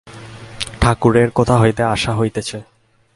ঠাকুরের 0.81 1.29
কোথা 1.31 1.55
হইতে 1.59 1.83
আসা 1.83 2.11
হইতেছে? 2.15 2.57